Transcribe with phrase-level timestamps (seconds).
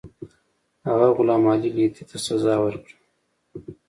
[0.87, 2.95] هغه غلام علي لیتي ته سزا ورکړه.